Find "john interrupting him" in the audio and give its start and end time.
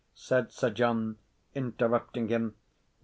0.71-2.55